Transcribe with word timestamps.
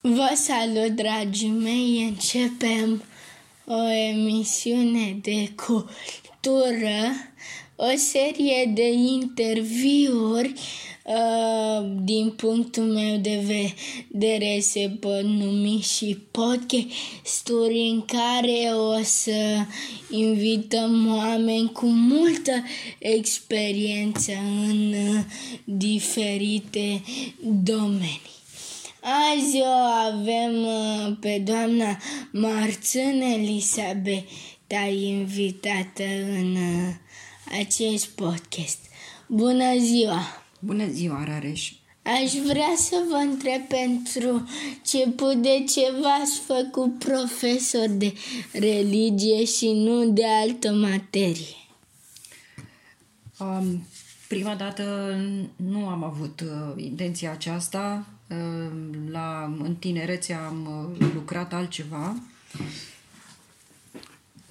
Vă 0.00 0.32
salut, 0.34 0.88
dragii 0.88 1.48
mei! 1.48 2.04
Începem 2.08 3.02
o 3.66 3.90
emisiune 3.90 5.18
de 5.22 5.52
cultură, 5.66 7.12
o 7.76 7.96
serie 7.96 8.72
de 8.74 8.92
interviuri 8.92 10.52
uh, 11.04 11.90
din 12.02 12.30
punctul 12.30 12.82
meu 12.82 13.16
de 13.16 13.44
vedere 13.46 14.58
se 14.60 14.96
pot 15.00 15.22
numi 15.22 15.80
și 15.80 16.18
podcasturi 16.30 17.88
în 17.88 18.04
care 18.04 18.74
o 18.74 19.02
să 19.02 19.64
invităm 20.10 21.16
oameni 21.16 21.72
cu 21.72 21.86
multă 21.86 22.52
experiență 22.98 24.32
în 24.68 24.92
uh, 24.92 25.24
diferite 25.64 27.02
domenii. 27.40 28.37
Azi 29.02 29.60
o 29.60 29.64
avem 30.12 30.64
uh, 30.64 31.16
pe 31.20 31.42
doamna 31.44 31.98
Marțân 32.32 33.20
Elisabeta 33.20 34.84
invitată 34.90 36.04
în 36.38 36.54
uh, 36.54 36.94
acest 37.60 38.08
podcast. 38.08 38.78
Bună 39.26 39.78
ziua! 39.78 40.20
Bună 40.60 40.86
ziua, 40.86 41.24
Rareș! 41.24 41.72
Aș 42.02 42.32
vrea 42.32 42.72
să 42.76 42.96
vă 43.08 43.16
întreb 43.16 43.62
pentru 43.62 44.48
ce 44.86 45.14
de 45.40 45.64
ce 45.68 45.92
v-ați 46.00 46.38
făcut 46.38 46.98
profesor 46.98 47.88
de 47.88 48.12
religie 48.52 49.44
și 49.44 49.72
nu 49.72 50.10
de 50.10 50.26
altă 50.42 50.72
materie? 50.72 51.56
Um, 53.38 53.86
prima 54.28 54.54
dată 54.54 55.16
nu 55.56 55.88
am 55.88 56.04
avut 56.04 56.40
uh, 56.40 56.84
intenția 56.84 57.32
aceasta. 57.32 58.06
Uh, 58.28 58.70
la, 59.10 59.56
în 59.62 59.74
tinerețe 59.74 60.32
am 60.32 60.94
uh, 61.00 61.08
lucrat 61.14 61.52
altceva. 61.52 62.16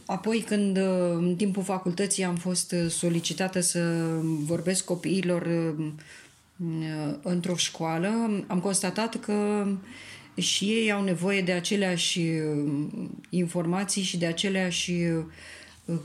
Apoi, 0.08 0.40
când 0.40 0.78
uh, 0.78 0.84
în 1.16 1.36
timpul 1.38 1.64
facultății 1.64 2.24
am 2.24 2.36
fost 2.36 2.72
uh, 2.72 2.90
solicitată 2.90 3.60
să 3.60 4.04
vorbesc 4.24 4.86
copiilor 4.86 5.42
uh, 5.42 7.16
într-o 7.22 7.56
școală, 7.56 8.44
am 8.48 8.60
constatat 8.60 9.20
că 9.20 9.68
și 10.36 10.66
ei 10.66 10.92
au 10.92 11.04
nevoie 11.04 11.42
de 11.42 11.52
aceleași 11.52 12.22
informații 13.30 14.02
și 14.02 14.18
de 14.18 14.26
aceleași 14.26 14.94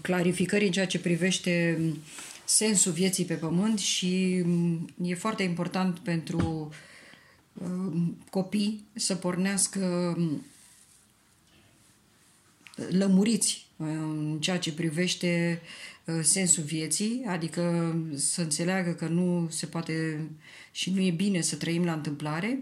clarificări 0.01 0.64
în 0.64 0.73
ceea 0.73 0.86
ce 0.86 0.98
privește 0.98 1.81
sensul 2.45 2.92
vieții 2.92 3.25
pe 3.25 3.34
pământ 3.34 3.79
și 3.79 4.42
mm, 4.45 4.89
e 5.03 5.14
foarte 5.14 5.42
important 5.42 5.98
pentru 5.98 6.70
copii 8.31 8.84
să 8.95 9.14
pornească 9.14 10.14
mm, 10.19 10.42
lămuriți 12.91 13.67
în 13.77 14.39
ceea 14.41 14.58
ce 14.58 14.72
privește 14.72 15.61
uh, 16.05 16.19
sensul 16.23 16.62
vieții, 16.62 17.25
adică 17.27 17.97
să 18.14 18.41
înțeleagă 18.41 18.91
că 18.91 19.06
nu 19.06 19.48
se 19.50 19.67
poate 19.67 20.27
și 20.73 20.91
nu 20.91 21.00
e 21.00 21.11
bine 21.11 21.41
să 21.41 21.56
trăim 21.56 21.84
la 21.84 21.92
întâmplare. 21.92 22.58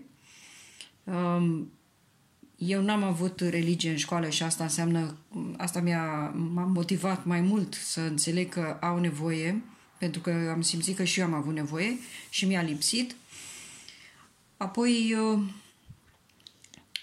Um, 1.05 1.71
eu 2.57 2.83
n-am 2.83 3.03
avut 3.03 3.41
religie 3.41 3.91
în 3.91 3.97
școală 3.97 4.29
și 4.29 4.43
asta 4.43 4.65
înseamnă, 4.65 5.17
asta 5.57 5.81
mi-a, 5.81 6.35
m-a 6.53 6.65
motivat 6.65 7.25
mai 7.25 7.41
mult 7.41 7.75
să 7.75 8.01
înțeleg 8.01 8.49
că 8.49 8.77
au 8.81 8.99
nevoie, 8.99 9.63
pentru 9.99 10.21
că 10.21 10.51
am 10.55 10.63
simțit 10.63 10.97
că 10.97 11.05
și 11.05 11.21
eu 11.21 11.27
am 11.27 11.35
avut 11.35 11.55
nevoie 11.55 11.99
și 12.31 12.47
mi-a 12.47 12.63
lipsit. 12.63 13.15
Apoi 14.63 15.15
uh, 15.15 15.43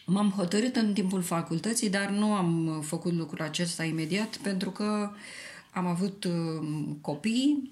M-am 0.09 0.29
hotărât 0.29 0.75
în 0.75 0.93
timpul 0.93 1.21
facultății, 1.21 1.89
dar 1.89 2.09
nu 2.09 2.33
am 2.33 2.81
făcut 2.85 3.13
lucrul 3.13 3.41
acesta 3.41 3.83
imediat 3.83 4.37
pentru 4.37 4.69
că 4.69 5.09
am 5.71 5.85
avut 5.85 6.23
uh, 6.23 6.67
copii 7.01 7.71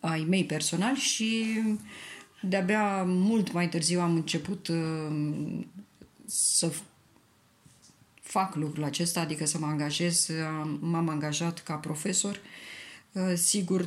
ai 0.00 0.26
mei 0.28 0.44
personali 0.44 0.96
și 0.96 1.60
de-abia 2.42 3.02
mult 3.04 3.52
mai 3.52 3.68
târziu 3.68 4.00
am 4.00 4.14
început 4.14 4.68
uh, 4.68 5.58
să 6.24 6.72
fac 8.20 8.54
lucrul 8.54 8.84
acesta, 8.84 9.20
adică 9.20 9.46
să 9.46 9.58
mă 9.58 9.66
angajez. 9.66 10.28
M-am 10.80 11.08
angajat 11.08 11.62
ca 11.62 11.74
profesor. 11.74 12.40
Uh, 13.12 13.32
sigur, 13.34 13.86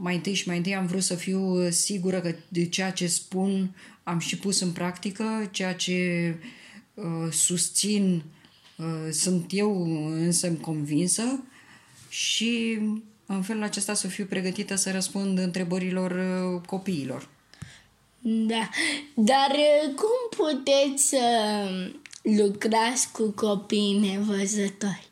mai 0.00 0.14
întâi 0.14 0.34
și 0.34 0.48
mai 0.48 0.56
întâi 0.56 0.74
am 0.74 0.86
vrut 0.86 1.02
să 1.02 1.14
fiu 1.14 1.70
sigură 1.70 2.20
că 2.20 2.34
de 2.48 2.66
ceea 2.66 2.92
ce 2.92 3.06
spun 3.06 3.74
am 4.02 4.18
și 4.18 4.38
pus 4.38 4.60
în 4.60 4.70
practică, 4.70 5.48
ceea 5.50 5.74
ce 5.74 6.34
uh, 6.94 7.32
susțin 7.32 8.22
uh, 8.76 9.10
sunt 9.10 9.46
eu 9.50 9.84
însă 10.12 10.52
convinsă 10.52 11.42
și 12.08 12.78
în 13.26 13.42
felul 13.42 13.62
acesta 13.62 13.94
să 13.94 14.08
fiu 14.08 14.24
pregătită 14.24 14.74
să 14.74 14.90
răspund 14.90 15.38
întrebărilor 15.38 16.10
uh, 16.10 16.60
copiilor. 16.66 17.28
Da, 18.20 18.68
dar 19.14 19.50
uh, 19.50 19.94
cum 19.94 20.46
puteți 20.46 21.08
să 21.08 21.18
lucrați 22.22 23.12
cu 23.12 23.30
copiii 23.30 23.98
nevăzători? 23.98 25.07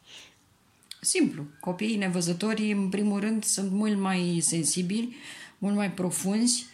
Simplu. 1.07 1.45
Copiii 1.61 1.97
nevăzători, 1.97 2.73
în 2.73 2.89
primul 2.89 3.21
rând, 3.21 3.45
sunt 3.45 3.71
mult 3.71 3.99
mai 3.99 4.39
sensibili, 4.43 5.17
mult 5.59 5.75
mai 5.75 5.93
profunzi, 5.93 6.67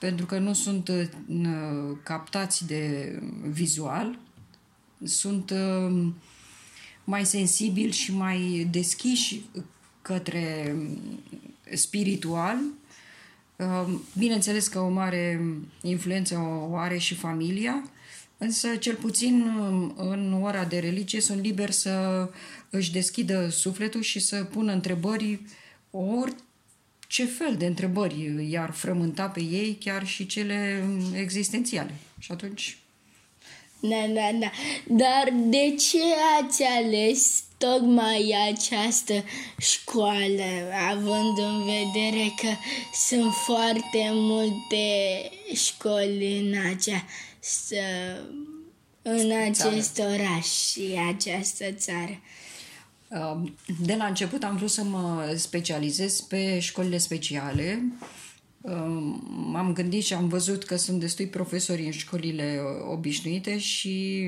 pentru 0.00 0.26
că 0.26 0.38
nu 0.38 0.52
sunt 0.52 0.88
uh, 0.88 1.08
captați 2.02 2.66
de 2.66 3.12
vizual, 3.50 4.18
sunt 5.04 5.50
uh, 5.50 6.06
mai 7.04 7.26
sensibili 7.26 7.92
și 7.92 8.14
mai 8.14 8.68
deschiși 8.70 9.40
către 10.02 10.76
spiritual. 11.74 12.56
Uh, 13.56 13.94
bineînțeles 14.18 14.68
că 14.68 14.78
o 14.78 14.88
mare 14.88 15.40
influență 15.82 16.38
o 16.70 16.76
are 16.76 16.98
și 16.98 17.14
familia, 17.14 17.90
însă 18.38 18.76
cel 18.76 18.94
puțin 18.94 19.44
în 19.96 20.38
ora 20.42 20.64
de 20.64 20.78
religie 20.78 21.20
sunt 21.20 21.42
liberi 21.42 21.72
să 21.72 22.28
își 22.70 22.92
deschidă 22.92 23.48
sufletul 23.48 24.02
și 24.02 24.18
să 24.18 24.44
pună 24.44 24.72
întrebări 24.72 25.40
orice 25.90 27.24
fel 27.38 27.56
de 27.56 27.66
întrebări 27.66 28.50
iar 28.50 28.70
frământa 28.70 29.28
pe 29.28 29.40
ei, 29.40 29.76
chiar 29.80 30.06
și 30.06 30.26
cele 30.26 30.84
existențiale. 31.14 31.94
Și 32.18 32.32
atunci... 32.32 32.78
Da, 33.80 34.06
da, 34.06 34.30
da. 34.38 34.50
Dar 34.86 35.32
de 35.34 35.74
ce 35.78 36.02
ați 36.40 36.62
ales 36.62 37.42
tocmai 37.58 38.34
această 38.52 39.24
școală, 39.58 40.72
având 40.90 41.38
în 41.38 41.64
vedere 41.64 42.32
că 42.36 42.48
sunt 43.06 43.32
foarte 43.32 44.10
multe 44.12 44.84
școli 45.54 46.38
în 46.38 46.54
această 46.70 47.76
în 49.02 49.32
acest 49.32 49.98
oraș 49.98 50.46
și 50.46 50.98
această 51.14 51.72
țară? 51.72 52.20
De 53.80 53.94
la 53.94 54.04
început 54.06 54.42
am 54.44 54.56
vrut 54.56 54.70
să 54.70 54.82
mă 54.82 55.34
specializez 55.36 56.20
pe 56.20 56.58
școlile 56.58 56.98
speciale. 56.98 57.82
M-am 59.50 59.72
gândit 59.72 60.04
și 60.04 60.14
am 60.14 60.28
văzut 60.28 60.64
că 60.64 60.76
sunt 60.76 61.00
destui 61.00 61.26
profesori 61.26 61.84
în 61.84 61.90
școlile 61.90 62.60
obișnuite 62.90 63.58
și 63.58 64.26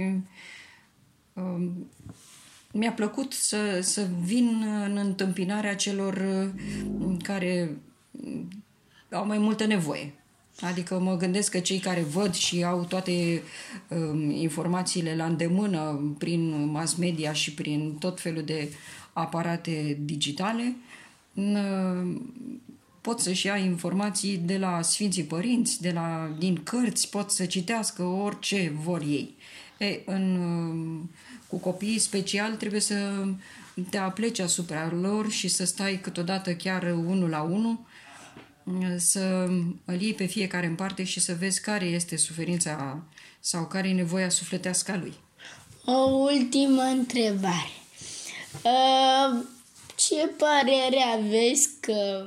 mi-a 2.73 2.93
plăcut 2.93 3.33
să, 3.33 3.81
să 3.83 4.07
vin 4.23 4.65
în 4.85 4.97
întâmpinarea 4.97 5.77
celor 5.77 6.15
care 7.23 7.77
au 9.11 9.27
mai 9.27 9.39
multă 9.39 9.67
nevoie. 9.67 10.15
Adică 10.61 10.99
mă 10.99 11.17
gândesc 11.17 11.51
că 11.51 11.59
cei 11.59 11.79
care 11.79 12.01
văd 12.01 12.35
și 12.35 12.65
au 12.65 12.85
toate 12.85 13.43
um, 13.89 14.31
informațiile 14.31 15.17
la 15.17 15.25
îndemână 15.25 16.15
prin 16.19 16.71
mass 16.71 16.95
media 16.95 17.33
și 17.33 17.55
prin 17.55 17.97
tot 17.99 18.21
felul 18.21 18.43
de 18.43 18.69
aparate 19.13 19.99
digitale, 20.01 20.77
uh, 21.35 22.17
pot 23.01 23.21
să-și 23.21 23.47
ia 23.47 23.57
informații 23.57 24.37
de 24.37 24.59
la 24.59 24.83
Sfinții 24.83 25.25
Părinți, 25.25 25.81
de 25.83 25.91
la, 25.91 26.35
din 26.39 26.63
cărți, 26.63 27.09
pot 27.09 27.31
să 27.31 27.45
citească 27.45 28.03
orice 28.03 28.73
vor 28.83 29.01
ei. 29.01 29.35
E, 29.79 30.01
în, 30.05 30.37
uh, 30.37 31.09
cu 31.47 31.57
copiii 31.57 31.99
special 31.99 32.55
trebuie 32.55 32.81
să 32.81 33.25
te 33.91 33.99
apleci 33.99 34.39
asupra 34.39 34.93
lor 35.01 35.31
și 35.31 35.49
să 35.49 35.65
stai 35.65 36.01
câteodată 36.03 36.55
chiar 36.55 36.83
unul 36.83 37.29
la 37.29 37.43
unul 37.43 37.79
să 38.97 39.49
îl 39.85 40.01
iei 40.01 40.15
pe 40.15 40.25
fiecare 40.25 40.67
în 40.67 40.75
parte 40.75 41.05
și 41.05 41.21
să 41.21 41.37
vezi 41.39 41.61
care 41.61 41.85
este 41.85 42.17
suferința 42.17 43.03
sau 43.41 43.67
care 43.67 43.89
e 43.89 43.93
nevoia 43.93 44.29
sufletească 44.29 44.93
a 44.93 44.97
lui. 44.97 45.15
O 45.85 46.11
ultimă 46.11 46.83
întrebare. 46.83 47.71
Uh, 48.63 49.45
ce 49.95 50.31
părere 50.37 51.03
aveți 51.19 51.69
că 51.81 52.27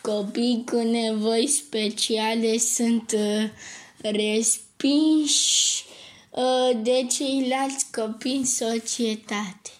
copiii 0.00 0.64
cu 0.70 0.76
nevoi 0.76 1.46
speciale 1.46 2.58
sunt 2.58 3.12
uh, 3.14 3.50
respinși 3.98 5.84
uh, 6.30 6.80
de 6.82 7.06
ceilalți 7.10 7.86
copii 7.92 8.36
în 8.36 8.44
societate? 8.44 9.70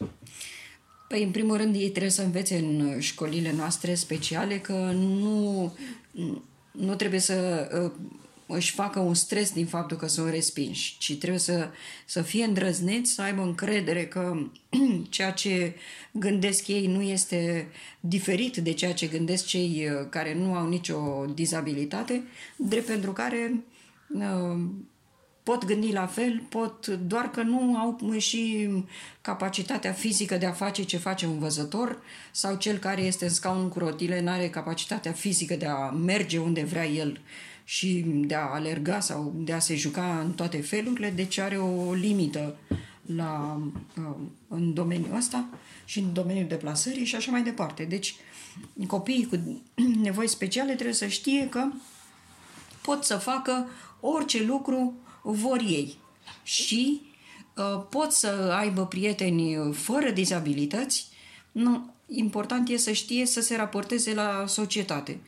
Păi, 1.08 1.22
în 1.22 1.30
primul 1.30 1.56
rând, 1.56 1.74
ei 1.74 1.90
trebuie 1.90 2.10
să 2.10 2.22
învețe 2.22 2.56
în 2.56 3.00
școlile 3.00 3.52
noastre 3.52 3.94
speciale 3.94 4.58
că 4.58 4.92
nu, 4.94 5.72
nu 6.70 6.94
trebuie 6.94 7.20
să 7.20 7.68
uh, 7.84 7.92
își 8.50 8.72
facă 8.72 8.98
un 8.98 9.14
stres 9.14 9.52
din 9.52 9.66
faptul 9.66 9.96
că 9.96 10.06
sunt 10.06 10.30
respinși, 10.30 10.96
ci 10.98 11.16
trebuie 11.16 11.40
să, 11.40 11.68
să 12.04 12.22
fie 12.22 12.44
îndrăzneți, 12.44 13.12
să 13.12 13.22
aibă 13.22 13.42
încredere 13.42 14.06
că 14.06 14.36
ceea 15.08 15.30
ce 15.30 15.74
gândesc 16.12 16.68
ei 16.68 16.86
nu 16.86 17.02
este 17.02 17.68
diferit 18.00 18.56
de 18.56 18.72
ceea 18.72 18.94
ce 18.94 19.06
gândesc 19.06 19.46
cei 19.46 19.88
uh, 19.90 20.06
care 20.08 20.34
nu 20.34 20.54
au 20.54 20.68
nicio 20.68 21.24
dizabilitate, 21.34 22.22
drept 22.56 22.86
pentru 22.86 23.12
care 23.12 23.64
uh, 24.08 24.60
pot 25.42 25.64
gândi 25.64 25.92
la 25.92 26.06
fel, 26.06 26.42
pot, 26.48 26.86
doar 26.86 27.30
că 27.30 27.42
nu 27.42 27.76
au 27.76 28.18
și 28.18 28.68
capacitatea 29.20 29.92
fizică 29.92 30.36
de 30.36 30.46
a 30.46 30.52
face 30.52 30.82
ce 30.82 30.96
face 30.96 31.26
un 31.26 31.38
văzător 31.38 32.02
sau 32.30 32.56
cel 32.56 32.78
care 32.78 33.02
este 33.02 33.24
în 33.24 33.30
scaun 33.30 33.68
cu 33.68 33.78
rotile 33.78 34.20
nu 34.20 34.30
are 34.30 34.48
capacitatea 34.48 35.12
fizică 35.12 35.54
de 35.54 35.66
a 35.66 35.90
merge 35.90 36.38
unde 36.38 36.64
vrea 36.64 36.86
el 36.86 37.20
și 37.70 38.04
de 38.06 38.34
a 38.34 38.52
alerga 38.52 39.00
sau 39.00 39.32
de 39.36 39.52
a 39.52 39.58
se 39.58 39.76
juca 39.76 40.20
în 40.20 40.32
toate 40.32 40.60
felurile, 40.60 41.10
deci 41.10 41.38
are 41.38 41.56
o 41.58 41.92
limită 41.92 42.56
la, 43.16 43.60
uh, 43.96 44.16
în 44.48 44.74
domeniul 44.74 45.16
ăsta 45.16 45.48
și 45.84 45.98
în 45.98 46.12
domeniul 46.12 46.48
deplasării 46.48 47.04
și 47.04 47.16
așa 47.16 47.30
mai 47.30 47.42
departe. 47.42 47.84
Deci 47.84 48.14
copiii 48.86 49.26
cu 49.26 49.62
nevoi 50.02 50.28
speciale 50.28 50.72
trebuie 50.72 50.94
să 50.94 51.06
știe 51.06 51.48
că 51.48 51.68
pot 52.82 53.04
să 53.04 53.16
facă 53.16 53.68
orice 54.00 54.42
lucru 54.42 54.94
vor 55.22 55.58
ei 55.58 55.96
și 56.42 57.00
uh, 57.56 57.82
pot 57.90 58.12
să 58.12 58.54
aibă 58.58 58.86
prieteni 58.86 59.72
fără 59.72 60.10
dizabilități. 60.10 61.08
Nu, 61.52 61.94
important 62.06 62.68
e 62.68 62.76
să 62.76 62.92
știe 62.92 63.26
să 63.26 63.40
se 63.40 63.56
raporteze 63.56 64.14
la 64.14 64.44
societate. 64.46 65.18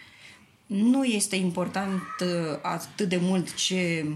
Nu 0.72 1.04
este 1.04 1.36
important 1.36 2.02
uh, 2.20 2.58
atât 2.62 3.08
de 3.08 3.18
mult 3.22 3.54
ce 3.54 4.06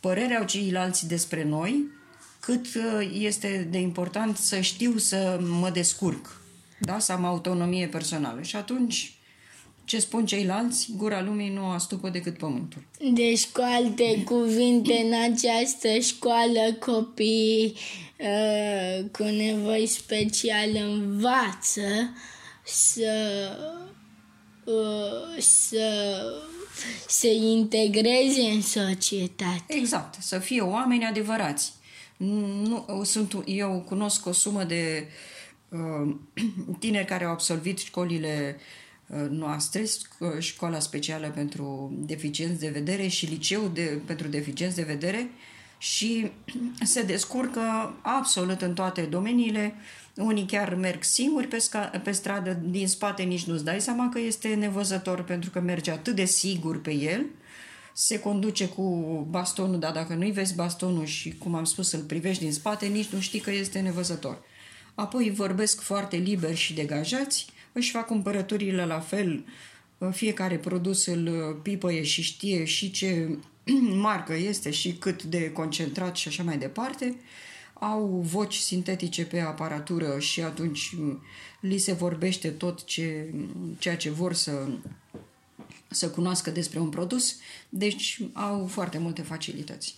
părere 0.00 0.34
au 0.34 0.44
ceilalți 0.44 1.08
despre 1.08 1.44
noi, 1.44 1.84
cât 2.40 2.66
uh, 2.74 3.10
este 3.12 3.68
de 3.70 3.78
important 3.78 4.36
să 4.36 4.60
știu 4.60 4.96
să 4.96 5.40
mă 5.60 5.70
descurc, 5.70 6.40
da? 6.78 6.98
să 6.98 7.12
am 7.12 7.24
autonomie 7.24 7.86
personală. 7.86 8.42
Și 8.42 8.56
atunci 8.56 9.14
ce 9.84 9.98
spun 9.98 10.26
ceilalți, 10.26 10.88
gura 10.96 11.22
lumii 11.22 11.50
nu 11.50 11.66
astupă 11.66 12.08
decât 12.08 12.38
pământul. 12.38 12.82
Deci, 13.12 13.46
cu 13.46 13.60
alte 13.62 14.22
cuvinte, 14.24 14.92
în 14.92 15.12
această 15.32 15.98
școală 15.98 16.72
copiii 16.80 17.74
uh, 18.18 19.04
cu 19.12 19.22
nevoi 19.22 19.86
speciale 19.86 20.80
învață 20.80 22.14
să, 22.64 23.50
uh, 23.78 23.93
să 25.38 26.22
se 27.08 27.32
integreze 27.32 28.42
în 28.42 28.62
societate. 28.62 29.64
Exact, 29.66 30.22
să 30.22 30.38
fie 30.38 30.60
oameni 30.60 31.04
adevărați. 31.04 31.72
Nu, 32.16 33.02
sunt, 33.04 33.42
eu 33.44 33.84
cunosc 33.86 34.26
o 34.26 34.32
sumă 34.32 34.64
de 34.64 35.08
uh, 35.68 36.14
tineri 36.78 37.06
care 37.06 37.24
au 37.24 37.30
absolvit 37.30 37.78
școlile 37.78 38.56
uh, 38.58 38.62
Uh, 39.06 39.26
noastre, 39.30 39.84
școala 40.38 40.78
specială 40.78 41.28
pentru 41.28 41.92
deficienți 41.96 42.60
de 42.60 42.68
vedere 42.68 43.06
și 43.06 43.26
liceu 43.26 43.70
de, 43.74 44.00
pentru 44.06 44.28
deficienți 44.28 44.76
de 44.76 44.82
vedere 44.82 45.30
și 45.78 46.30
se 46.82 47.02
descurcă 47.02 47.94
absolut 48.02 48.62
în 48.62 48.74
toate 48.74 49.02
domeniile. 49.02 49.74
Unii 50.16 50.46
chiar 50.46 50.74
merg 50.74 51.02
singuri 51.02 51.46
pe, 51.46 51.56
sca- 51.56 52.02
pe 52.02 52.10
stradă, 52.10 52.60
din 52.64 52.88
spate 52.88 53.22
nici 53.22 53.44
nu-ți 53.44 53.64
dai 53.64 53.80
seama 53.80 54.08
că 54.08 54.18
este 54.18 54.54
nevăzător 54.54 55.22
pentru 55.22 55.50
că 55.50 55.60
merge 55.60 55.90
atât 55.90 56.14
de 56.14 56.24
sigur 56.24 56.80
pe 56.80 56.92
el, 56.92 57.24
se 57.92 58.20
conduce 58.20 58.68
cu 58.68 58.82
bastonul, 59.30 59.78
dar 59.78 59.92
dacă 59.92 60.14
nu-i 60.14 60.30
vezi 60.30 60.54
bastonul 60.54 61.04
și, 61.04 61.34
cum 61.38 61.54
am 61.54 61.64
spus, 61.64 61.92
îl 61.92 62.00
privești 62.00 62.42
din 62.42 62.52
spate, 62.52 62.86
nici 62.86 63.08
nu 63.08 63.20
știi 63.20 63.40
că 63.40 63.50
este 63.50 63.80
nevăzător. 63.80 64.42
Apoi 64.94 65.30
vorbesc 65.30 65.80
foarte 65.80 66.16
liber 66.16 66.54
și 66.54 66.74
degajați, 66.74 67.46
își 67.72 67.90
fac 67.90 68.06
cumpărăturile 68.06 68.84
la 68.84 69.00
fel, 69.00 69.44
fiecare 70.10 70.56
produs 70.58 71.06
îl 71.06 71.54
pipăie 71.62 72.02
și 72.02 72.22
știe 72.22 72.64
și 72.64 72.90
ce 72.90 73.38
marcă 74.06 74.34
este 74.34 74.70
și 74.70 74.92
cât 74.92 75.22
de 75.22 75.50
concentrat 75.50 76.16
și 76.16 76.28
așa 76.28 76.42
mai 76.42 76.58
departe. 76.58 77.14
Au 77.74 78.06
voci 78.24 78.54
sintetice 78.54 79.24
pe 79.24 79.40
aparatură 79.40 80.18
și 80.18 80.42
atunci 80.42 80.94
li 81.60 81.78
se 81.78 81.92
vorbește 81.92 82.48
tot 82.48 82.84
ce, 82.84 83.34
ceea 83.78 83.96
ce 83.96 84.10
vor 84.10 84.34
să, 84.34 84.68
să 85.88 86.08
cunoască 86.08 86.50
despre 86.50 86.78
un 86.78 86.88
produs, 86.88 87.36
deci 87.68 88.20
au 88.32 88.66
foarte 88.66 88.98
multe 88.98 89.22
facilități. 89.22 89.94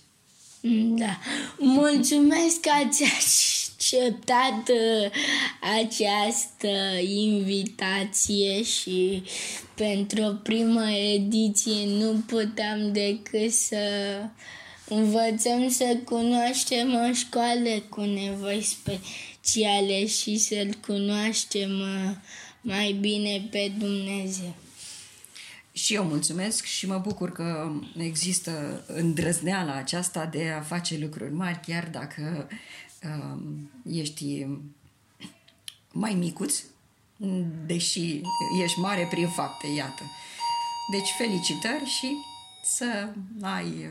Da. 0.95 1.19
Mulțumesc 1.59 2.61
că 2.61 2.71
ați 2.85 3.05
acceptat 3.05 4.69
uh, 4.69 5.11
această 5.81 6.99
invitație 7.03 8.63
și 8.63 9.23
pentru 9.75 10.23
o 10.23 10.33
primă 10.33 10.91
ediție 10.91 11.87
nu 11.87 12.23
puteam 12.27 12.93
decât 12.93 13.53
să 13.53 13.79
învățăm 14.89 15.69
să 15.69 15.99
cunoaștem 16.05 16.95
o 16.95 17.13
școală 17.13 17.81
cu 17.89 18.01
nevoi 18.01 18.63
speciale 18.63 20.07
și 20.07 20.39
să-L 20.39 20.79
cunoaștem 20.87 21.71
uh, 21.81 22.17
mai 22.61 22.93
bine 22.93 23.49
pe 23.51 23.73
Dumnezeu. 23.79 24.55
Și 25.73 25.95
eu 25.95 26.05
mulțumesc 26.05 26.65
și 26.65 26.87
mă 26.87 26.99
bucur 26.99 27.33
că 27.33 27.73
există 27.97 28.85
îndrăzneala 28.87 29.75
aceasta 29.75 30.27
de 30.27 30.49
a 30.49 30.61
face 30.61 30.99
lucruri 30.99 31.33
mari, 31.33 31.61
chiar 31.67 31.89
dacă 31.93 32.49
uh, 33.03 33.39
ești 33.93 34.47
mai 35.93 36.15
micuț, 36.15 36.63
deși 37.67 38.21
ești 38.63 38.79
mare 38.79 39.07
prin 39.11 39.29
fapte, 39.29 39.67
iată. 39.77 40.03
Deci 40.91 41.09
felicitări 41.19 41.85
și 41.85 42.17
să 42.65 43.09
ai 43.41 43.91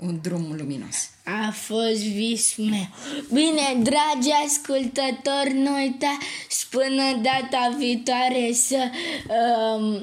un 0.00 0.18
drum 0.22 0.54
luminos. 0.56 1.10
A 1.24 1.50
fost 1.52 2.02
vis 2.02 2.56
meu. 2.56 2.88
Bine, 3.32 3.82
dragi 3.82 4.30
ascultători, 4.46 5.52
nu 5.54 5.74
uitați 5.74 6.66
până 6.70 7.20
data 7.22 7.74
viitoare 7.78 8.52
să 8.52 8.90
uh, 9.28 10.00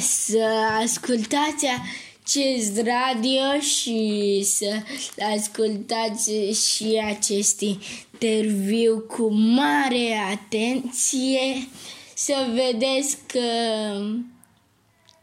să 0.00 0.44
ascultați 0.82 1.66
acest 2.22 2.76
radio 2.76 3.60
și 3.60 4.42
să 4.44 4.82
ascultați 5.34 6.30
și 6.66 7.02
acest 7.06 7.60
interviu 7.60 8.98
cu 8.98 9.32
mare 9.32 10.18
atenție, 10.32 11.68
să 12.14 12.34
vedeți 12.54 13.16
că 13.26 13.40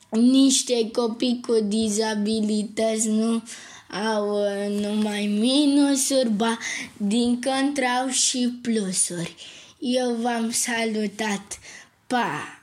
niște 0.09 0.91
copii 0.91 1.39
cu 1.47 1.53
dizabilități 1.67 3.07
nu 3.07 3.43
au 3.91 4.43
numai 4.69 5.25
minusuri, 5.25 6.29
ba 6.29 6.57
din 6.97 7.41
contra 7.41 7.99
au 7.99 8.09
și 8.09 8.53
plusuri. 8.61 9.35
Eu 9.79 10.11
v-am 10.11 10.51
salutat. 10.51 11.59
Pa! 12.07 12.61